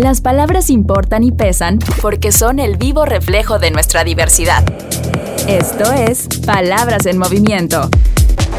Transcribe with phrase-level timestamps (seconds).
[0.00, 4.64] Las palabras importan y pesan porque son el vivo reflejo de nuestra diversidad.
[5.46, 7.90] Esto es Palabras en Movimiento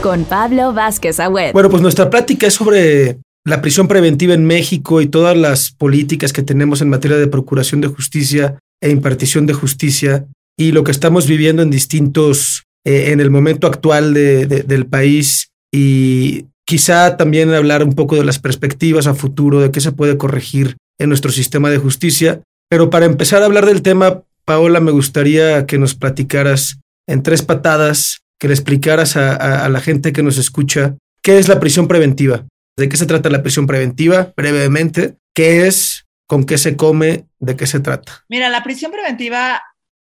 [0.04, 1.54] con Pablo Vázquez Agüed.
[1.54, 6.31] Bueno, pues nuestra plática es sobre la prisión preventiva en México y todas las políticas
[6.31, 10.92] que tenemos en materia de procuración de justicia e impartición de justicia y lo que
[10.92, 17.84] estamos viviendo en distintos, eh, en el momento actual del país y quizá también hablar
[17.84, 21.70] un poco de las perspectivas a futuro, de qué se puede corregir en nuestro sistema
[21.70, 22.41] de justicia.
[22.70, 27.42] Pero para empezar a hablar del tema, Paola, me gustaría que nos platicaras en tres
[27.42, 32.45] patadas, que le explicaras a, la gente que nos escucha qué es la prisión preventiva,
[32.78, 37.56] de qué se trata la prisión preventiva, brevemente, qué es, con qué se come, de
[37.56, 38.23] qué se trata.
[38.30, 39.62] Mira, la prisión preventiva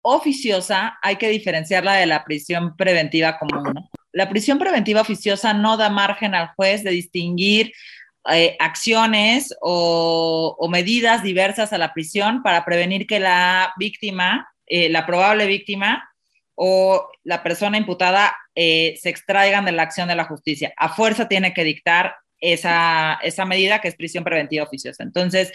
[0.03, 3.75] oficiosa hay que diferenciarla de la prisión preventiva común.
[4.13, 7.73] La prisión preventiva oficiosa no da margen al juez de distinguir
[8.31, 15.07] eh, acciones o, medidas diversas a la prisión para prevenir que la víctima, eh, la
[15.07, 16.09] probable víctima
[16.55, 20.75] o la persona imputada eh, se extraigan de la acción de la justicia.
[20.77, 25.03] A fuerza tiene que dictar esa, esa medida que es prisión preventiva oficiosa.
[25.03, 25.53] Entonces,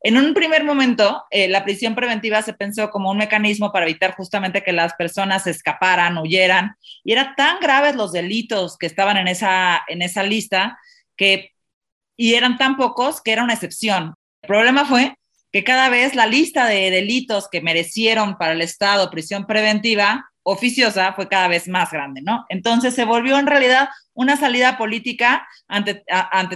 [0.00, 4.62] en un primer momento, la prisión preventiva se pensó como un mecanismo para evitar justamente
[4.62, 9.82] que las personas escaparan, huyeran, y eran tan graves los delitos que estaban en esa,
[9.88, 10.78] en esa lista
[11.16, 11.50] que
[12.18, 14.14] y eran tan pocos que era una excepción.
[14.42, 15.14] El problema fue
[15.52, 21.12] que cada vez la lista de delitos que merecieron para el Estado prisión preventiva oficiosa
[21.12, 22.44] fue cada vez más grande, ¿no?
[22.48, 26.02] Entonces se volvió en realidad una salida política ante,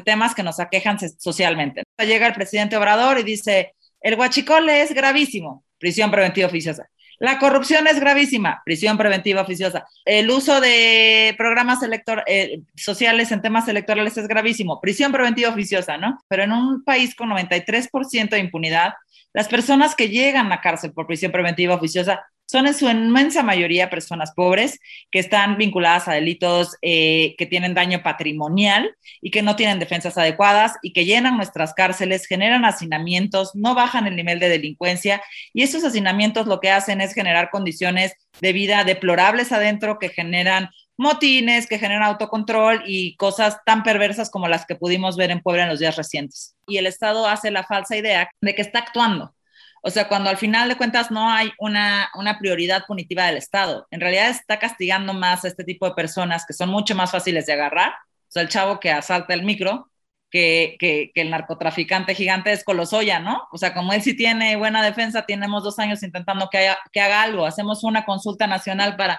[0.05, 1.85] temas que nos aquejan socialmente.
[1.99, 6.89] Llega el presidente Obrador y dice, el huachicole es gravísimo, prisión preventiva oficiosa.
[7.23, 9.87] La corrupción es gravísima, prisión preventiva oficiosa.
[10.05, 11.79] El uso de programas
[12.27, 16.19] eh, sociales en temas electorales es gravísimo, prisión preventiva oficiosa, ¿no?
[16.27, 18.95] Pero en un país con 93% de impunidad,
[19.33, 23.89] las personas que llegan a cárcel por prisión preventiva oficiosa son en su inmensa mayoría
[23.89, 24.79] personas pobres
[25.11, 30.19] que están vinculadas a delitos eh, que tienen daño patrimonial y que no tienen defensas
[30.19, 35.23] adecuadas y que llenan nuestras cárceles, generan hacinamientos, no bajan el nivel de delincuencia
[35.55, 38.13] y esos hacinamientos lo que hacen es generar condiciones
[38.43, 40.69] de vida deplorables adentro que generan
[40.99, 45.63] motines, que generan autocontrol y cosas tan perversas como las que pudimos ver en Puebla
[45.63, 46.55] en los días recientes.
[46.67, 49.35] Y el Estado hace la falsa idea de que está actuando
[49.85, 54.01] o sea, cuando al final de cuentas no hay una, prioridad punitiva del Estado, en
[54.01, 57.55] realidad está castigando más a este tipo de personas que son mucho más fáciles de
[57.55, 57.91] agarrar.
[57.91, 59.91] O sea, el chavo que asalta el micro,
[60.31, 63.49] que, que, el narcotraficante gigante es Colosoya, ¿no?
[63.51, 67.23] O sea, como él sí tiene buena defensa, tenemos dos años intentando que, que haga
[67.23, 67.45] algo.
[67.45, 69.19] Hacemos una consulta nacional para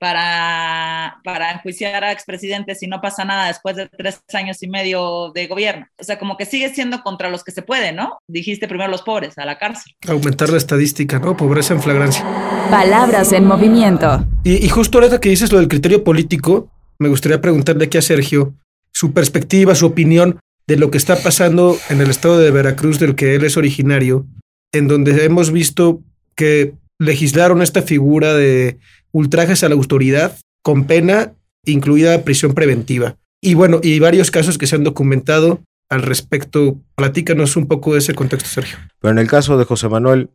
[0.00, 5.30] para, para enjuiciar a expresidentes y no pasa nada después de tres años y medio
[5.34, 5.86] de gobierno.
[5.98, 8.18] O sea, como que sigue siendo contra los que se puede, ¿no?
[8.26, 9.92] Dijiste primero los pobres, a la cárcel.
[10.08, 11.36] Aumentar la estadística, ¿no?
[11.36, 12.24] Pobreza en flagrancia.
[12.70, 14.26] Palabras en movimiento.
[14.42, 18.02] Y, y justo ahorita que dices lo del criterio político, me gustaría preguntarle aquí a
[18.02, 18.54] Sergio
[18.92, 23.16] su perspectiva, su opinión de lo que está pasando en el estado de Veracruz, del
[23.16, 24.24] que él es originario,
[24.72, 26.00] en donde hemos visto
[26.36, 28.78] que legislaron esta figura de
[29.12, 31.34] ultrajes a la autoridad con pena
[31.64, 33.16] incluida prisión preventiva.
[33.40, 36.78] Y bueno, y varios casos que se han documentado al respecto.
[36.94, 38.78] Platícanos un poco de ese contexto, Sergio.
[39.00, 40.30] Pero en el caso de José Manuel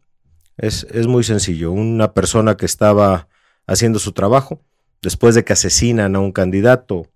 [0.57, 1.71] es, es muy sencillo.
[1.71, 3.27] Una persona que estaba
[3.67, 4.61] haciendo su trabajo,
[5.01, 7.07] después de que asesinan a un candidato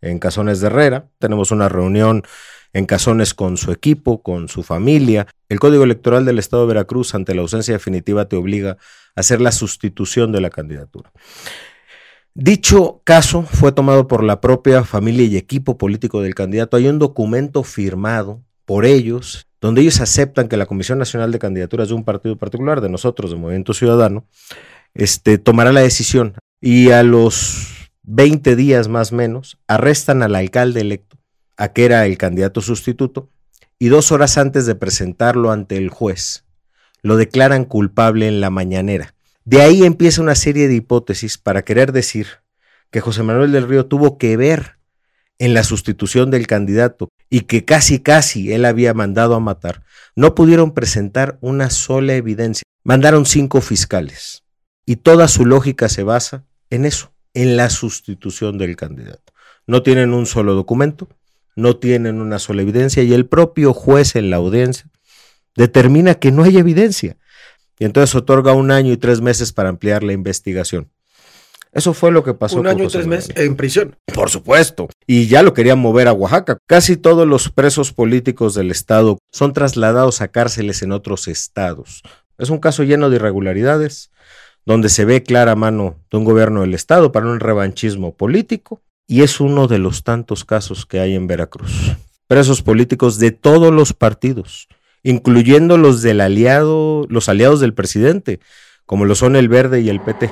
[0.00, 2.22] en Casones de Herrera, tenemos una reunión
[2.72, 5.26] en Casones con su equipo, con su familia.
[5.48, 8.72] El Código Electoral del Estado de Veracruz, ante la ausencia definitiva, te obliga
[9.16, 11.12] a hacer la sustitución de la candidatura.
[12.34, 16.76] Dicho caso fue tomado por la propia familia y equipo político del candidato.
[16.76, 21.88] Hay un documento firmado por ellos donde ellos aceptan que la Comisión Nacional de Candidaturas
[21.88, 24.24] de un partido particular, de nosotros, de Movimiento Ciudadano,
[24.94, 30.80] este, tomará la decisión y a los 20 días más o menos arrestan al alcalde
[30.80, 31.07] electo
[31.58, 33.28] a que era el candidato sustituto,
[33.78, 36.44] y dos horas antes de presentarlo ante el juez,
[37.02, 39.14] lo declaran culpable en la mañanera.
[39.44, 42.26] De ahí empieza una serie de hipótesis para querer decir
[42.90, 44.78] que José Manuel del Río tuvo que ver
[45.38, 49.84] en la sustitución del candidato y que casi casi él había mandado a matar,
[50.16, 52.64] no pudieron presentar una sola evidencia.
[52.82, 54.44] Mandaron cinco fiscales
[54.84, 59.32] y toda su lógica se basa en eso, en la sustitución del candidato.
[59.66, 61.08] No tienen un solo documento,
[61.58, 64.88] no tienen una sola evidencia y el propio juez en la audiencia
[65.56, 67.16] determina que no hay evidencia
[67.80, 70.88] y entonces otorga un año y tres meses para ampliar la investigación.
[71.72, 72.60] Eso fue lo que pasó.
[72.60, 73.96] Un año y tres meses en prisión.
[74.14, 74.88] Por supuesto.
[75.04, 76.58] Y ya lo querían mover a Oaxaca.
[76.66, 82.02] Casi todos los presos políticos del Estado son trasladados a cárceles en otros estados.
[82.38, 84.12] Es un caso lleno de irregularidades,
[84.64, 89.22] donde se ve clara mano de un gobierno del Estado para un revanchismo político, y
[89.22, 91.96] es uno de los tantos casos que hay en Veracruz.
[92.28, 94.68] Presos políticos de todos los partidos,
[95.02, 98.38] incluyendo los del aliado, los aliados del presidente,
[98.84, 100.30] como lo son el Verde y el PT.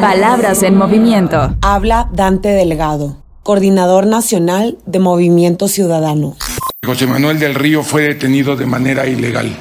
[0.00, 1.54] Palabras en movimiento.
[1.62, 6.36] Habla Dante Delgado, coordinador nacional de Movimiento Ciudadano.
[6.84, 9.56] José Manuel del Río fue detenido de manera ilegal.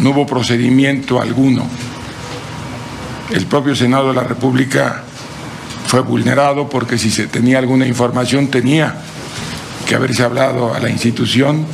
[0.00, 1.66] No hubo procedimiento alguno.
[3.32, 5.04] El propio Senado de la República
[5.92, 8.94] fue vulnerado porque si se tenía alguna información tenía
[9.86, 11.66] que haberse hablado a la institución,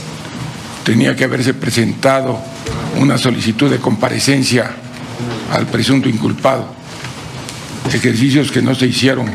[0.83, 2.37] tenía que haberse presentado
[2.99, 4.73] una solicitud de comparecencia
[5.53, 6.67] al presunto inculpado,
[7.95, 9.33] ejercicios que no se hicieron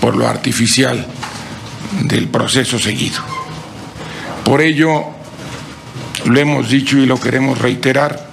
[0.00, 1.06] por lo artificial
[2.04, 3.20] del proceso seguido.
[4.46, 5.08] Por ello,
[6.24, 8.30] lo hemos dicho y lo queremos reiterar,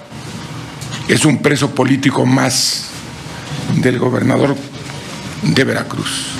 [1.08, 2.86] es un preso político más
[3.76, 4.56] del gobernador
[5.44, 6.32] de Veracruz.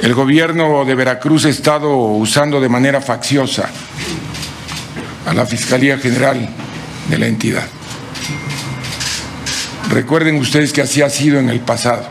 [0.00, 3.70] El gobierno de Veracruz ha estado usando de manera facciosa
[5.26, 6.48] a la Fiscalía General
[7.08, 7.66] de la entidad.
[9.90, 12.04] Recuerden ustedes que así ha sido en el pasado.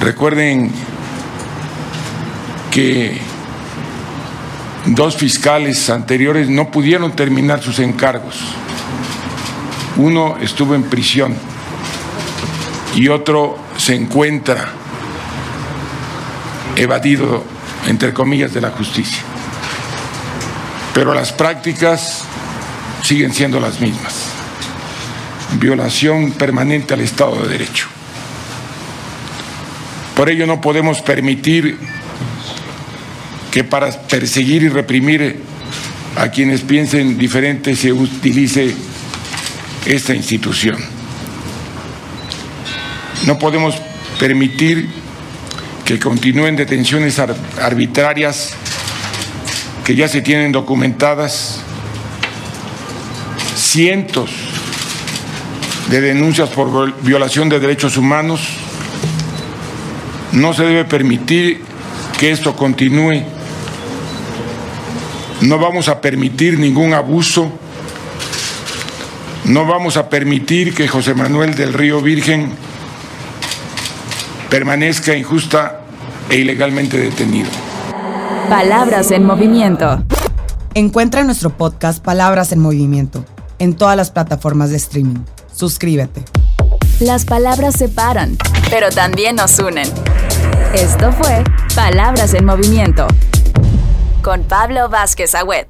[0.00, 0.70] Recuerden
[2.70, 3.18] que
[4.86, 8.36] dos fiscales anteriores no pudieron terminar sus encargos.
[9.96, 11.34] Uno estuvo en prisión
[12.94, 14.68] y otro se encuentra
[16.76, 17.44] evadido,
[17.86, 19.22] entre comillas, de la justicia.
[20.92, 22.24] Pero las prácticas
[23.02, 24.14] siguen siendo las mismas.
[25.58, 27.86] Violación permanente al Estado de Derecho.
[30.14, 31.78] Por ello no podemos permitir
[33.50, 35.40] que para perseguir y reprimir
[36.16, 38.74] a quienes piensen diferente se utilice
[39.86, 40.97] esta institución.
[43.26, 43.74] No podemos
[44.18, 44.88] permitir
[45.84, 48.50] que continúen detenciones arbitrarias
[49.84, 51.60] que ya se tienen documentadas,
[53.56, 54.30] cientos
[55.88, 58.42] de denuncias por violación de derechos humanos.
[60.32, 61.62] No se debe permitir
[62.18, 63.22] que esto continúe.
[65.40, 67.50] No vamos a permitir ningún abuso.
[69.46, 72.52] No vamos a permitir que José Manuel del Río Virgen
[74.48, 75.80] permanezca injusta
[76.30, 77.50] e ilegalmente detenido.
[78.48, 80.02] Palabras en movimiento.
[80.74, 83.24] Encuentra nuestro podcast Palabras en Movimiento
[83.58, 85.20] en todas las plataformas de streaming.
[85.52, 86.24] Suscríbete.
[87.00, 88.36] Las palabras separan,
[88.70, 89.88] pero también nos unen.
[90.74, 93.06] Esto fue Palabras en Movimiento
[94.22, 95.66] con Pablo Vázquez Agüed.